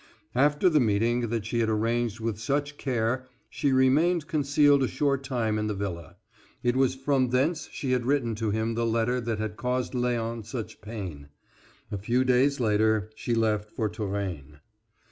[0.33, 5.23] After the meeting that she had arranged with such care she remained concealed a short
[5.23, 6.15] time in the villa.
[6.63, 10.43] It was from thence she had written to him the letter that had caused Léon
[10.43, 11.29] so much pain.
[11.91, 14.61] A few days later, she left for Touraine.